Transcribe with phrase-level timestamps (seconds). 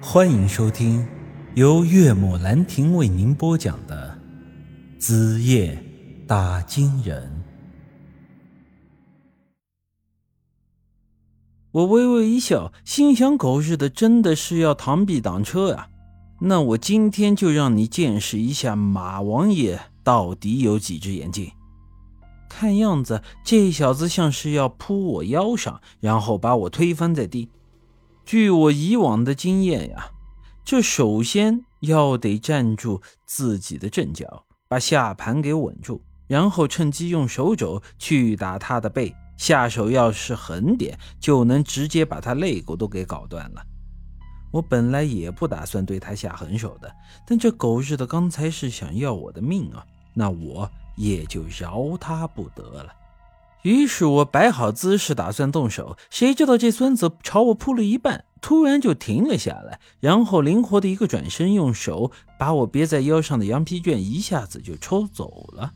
[0.00, 1.06] 欢迎收听
[1.54, 4.18] 由岳母兰亭为您播讲的
[5.00, 5.82] 《子夜
[6.26, 7.22] 打金人》。
[11.70, 15.88] 我微微一笑，心想：狗日的，真的是要螳臂挡车啊！
[16.40, 21.50] 那我今天就让你见识一下马王爷到底有几只眼睛。
[22.50, 27.48] 看样子，这小子像是要扑我腰上，然后把我推翻在地。
[28.26, 30.10] 据我以往的经验呀，
[30.64, 39.14] 这首先要得站住自己的阵脚，把下盘给稳住，然后趁机用手肘去打他的背。
[39.36, 43.62] 下手要是狠点，就能直接把他肋骨都给搞断了。
[44.50, 46.92] 我本来也不打算对他下狠手的，
[47.24, 52.92] 但这狗日的刚才是想要我的命啊，那我也就饶他不得了。
[53.66, 65.72] 于是我摆好姿势，打算动手，谁知道这孙子朝我扑了一半，突然就停了下来，然后灵活的一个转身，用手把我别在腰上的羊皮卷一下子就抽走了。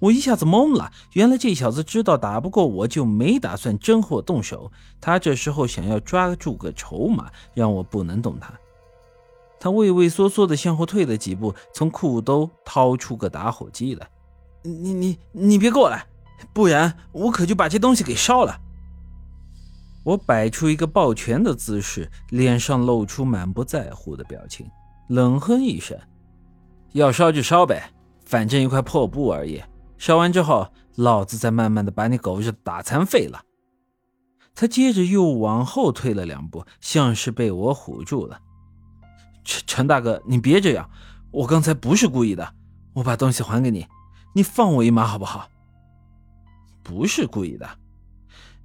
[0.00, 4.72] 我一下子懵了，原来这小子知道打不过我，就没打算真和我动手。
[5.00, 8.52] 他这时候想要抓住个筹码，让我不能动他。
[9.60, 14.08] 他畏畏缩缩的向后退了几步，从裤兜掏出个打火机来。
[14.62, 16.04] 你你你别过来！
[16.52, 18.60] 不然我可就把这东西给烧了。
[20.04, 24.70] 我摆出一个抱拳的姿势，脸上露出满不在乎的表情，
[25.08, 25.98] 冷哼一声
[26.92, 27.90] ：“要烧就烧呗，
[28.26, 29.62] 反正一块破布而已。
[29.96, 33.42] 烧完之后，老子再慢慢的把你狗日打残废了。”
[34.54, 38.38] 他接着又往后退了两步，像是被我唬住了。
[39.42, 40.88] 陈陈大哥，你别这样，
[41.30, 42.54] 我刚才不是故意的，
[42.92, 43.86] 我把东西还给你，
[44.34, 45.48] 你放我一马好不好？
[46.84, 47.78] 不是故意的，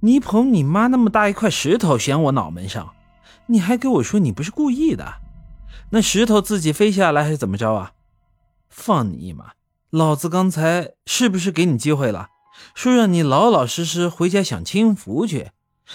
[0.00, 2.94] 你捧你妈那么大一块石头悬我脑门上，
[3.46, 5.14] 你还给我说你不是故意的，
[5.90, 7.92] 那石头自己飞下来还是怎么着啊？
[8.68, 9.52] 放你一马，
[9.88, 12.28] 老子刚才是不是给你机会了？
[12.74, 15.50] 说让你老老实实回家享清福去，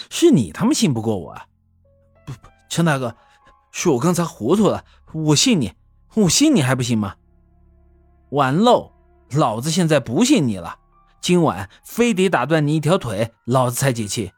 [0.09, 1.45] 是你他妈信不过我啊？
[2.25, 3.15] 不不，陈大哥，
[3.71, 4.83] 是我刚才糊涂了，
[5.13, 5.73] 我信你，
[6.15, 7.15] 我信你还不行吗？
[8.31, 8.91] 完喽，
[9.29, 10.79] 老子现在不信你了。
[11.21, 14.31] 今晚非得打断你一条腿，老子才解气。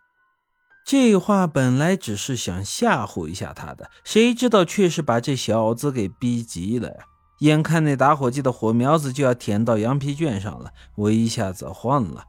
[0.85, 6.95] 这话本来只是想吓唬一下他的，谁知道却是把这小子给逼急了呀！
[7.39, 12.23] 眼看那打火机的火苗子就要舔到羊皮卷上了，我一下子慌了。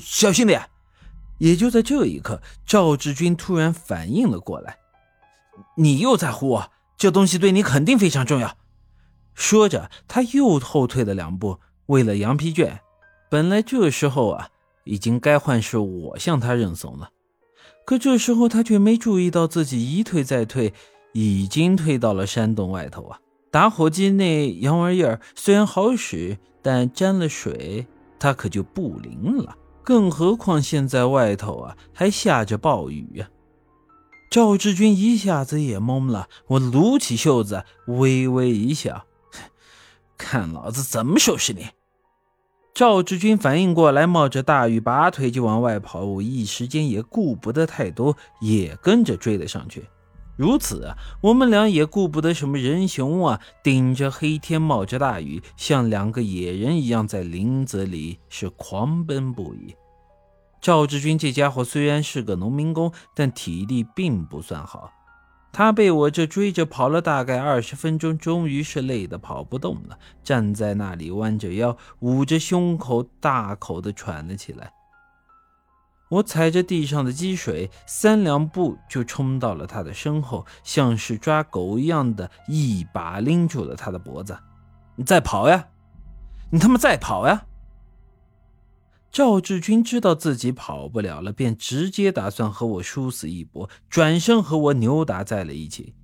[0.00, 0.70] 小心点！
[1.38, 4.76] 也就在这一刻，赵志军突然反应了过来
[5.76, 6.70] ：“你又在唬我？
[6.96, 8.56] 这东西对你肯定非常重要。”
[9.34, 12.80] 说着，他又后退了两步，为了羊皮卷。
[13.32, 14.50] 本来这时候啊，
[14.84, 17.12] 已经该换是我向他认怂了，
[17.86, 20.74] 可这时候他却没注意到自己一退再退，
[21.14, 23.18] 已经退到了山洞外头啊！
[23.50, 27.86] 打火机那洋玩意儿虽然好使，但沾了水，
[28.18, 29.56] 它可就不灵了。
[29.82, 33.30] 更何况现在外头啊还下着暴雨呀！
[34.30, 39.06] 赵志军一下子也懵了，我撸起袖子，微微一笑，
[40.18, 41.68] 看老子怎么收拾你！
[42.74, 49.84] 赵志军反应过来，冒着大雨拔腿就往外跑，我一时间也顾不得太多，也跟着追了上去。
[50.36, 59.74] 如此啊，我们俩也顾不得什么人熊啊，顶着黑天冒着大雨，像两个野人一样在林子里是狂奔不已。
[60.62, 64.90] 赵志军这家伙虽然是个农民工，但体力并不算好。
[65.52, 74.72] 他被我这追着跑了大概二十分钟，终于是累得跑不动了，站在那里弯着腰，捂着胸口，大口的喘了起来。
[76.08, 84.38] 我踩着地上的积水，三两步就冲到了他的身后，像是抓狗一样的一把拎住了他的脖子
[84.96, 85.68] ：“你再跑呀！
[86.50, 87.44] 你他妈再跑呀！”
[89.12, 95.94] 赵志军知道自己跑不了了，便直接打算和我殊死一搏，转身和我扭打在了一起。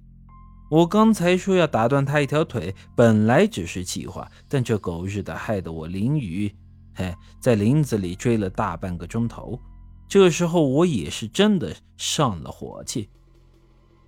[0.71, 6.55] 我刚才说要打断他一条腿，本来只是气话，但这狗日的害得我淋雨，
[6.95, 9.59] 嘿，在林子里追了大半个钟头。
[10.07, 13.09] 这时候我也是真的上了火气，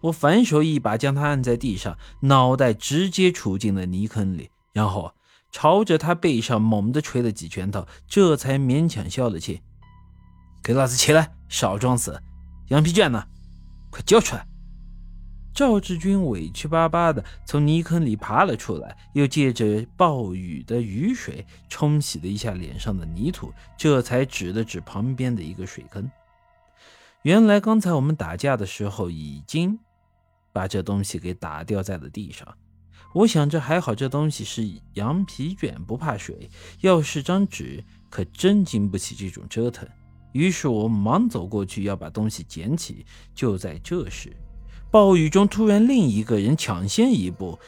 [0.02, 5.10] 我反手一把将他按在地上，脑袋直接杵进了泥坑里，然后。
[5.52, 9.61] 朝着他背上猛地捶了几拳头，这才勉强消了气。
[10.62, 12.23] 给老子起来，少装死！
[12.69, 13.26] 羊皮卷呢？
[13.91, 14.47] 快交出来！
[15.52, 26.08] 赵志军委屈巴巴地从泥坑里爬了出来，又借着暴雨的雨水冲洗了一下脸上的泥土，这才指了指旁边的一个水坑。
[27.23, 29.79] 原来刚才我们打架的时候已经
[30.52, 32.47] 把这东西给打掉在了地上。
[33.12, 36.48] 我想着还好，这东西是羊皮卷，不怕水。
[36.80, 39.88] 要是张纸，可真经不起这种折腾。
[40.32, 43.04] 于是我忙走过去要把东西捡起。
[43.34, 44.32] 就在这时，
[44.92, 47.58] 暴雨中突然另一个人抢先一步，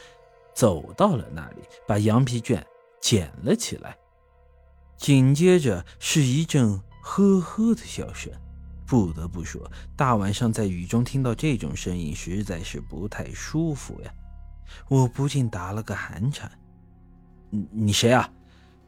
[0.55, 2.65] 走到了那里，把羊皮卷
[3.01, 3.97] 捡了起来。
[4.95, 8.31] 紧接着是一阵呵呵的笑声。
[8.85, 14.13] 不得不说，大晚上在雨中听到这种声音，实在是不太舒服呀。
[14.89, 16.51] 我不禁打了个寒颤。
[17.49, 18.29] 你你谁啊？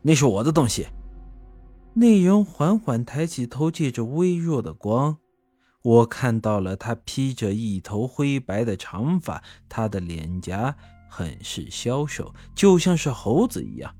[0.01, 0.87] 那是我的东西。
[1.93, 5.17] 那人缓缓抬起头，借着微弱的光，
[5.81, 10.75] 我看到了他披着一头灰白的长发，他的脸颊
[11.09, 13.95] 很是消瘦，就像是猴子一样。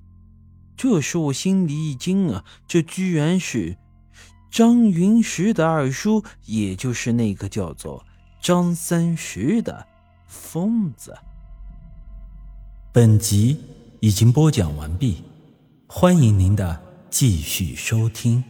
[0.76, 3.78] 这时我心里一惊啊，这居然是
[4.52, 8.06] 张云石的二叔，也就是那个叫做
[8.42, 9.88] 张三石的
[10.28, 11.18] 疯子。
[12.96, 13.58] 本集
[14.00, 15.18] 已经播讲完毕，
[15.86, 18.42] 欢迎您的继续收听。